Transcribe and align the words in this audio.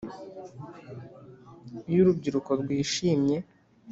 iyo 1.89 1.99
urubyiruko 2.03 2.51
rwishimye! 2.61 3.37